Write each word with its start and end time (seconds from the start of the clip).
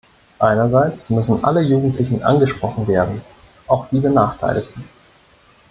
Einerseits 0.39 1.11
müssen 1.11 1.43
alle 1.43 1.61
Jugendlichen 1.61 2.23
angesprochen 2.23 2.87
werden, 2.87 3.21
auch 3.67 3.87
die 3.89 3.99
benachteiligten. 3.99 4.83